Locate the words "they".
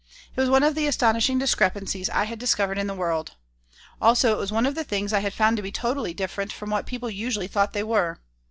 7.73-7.83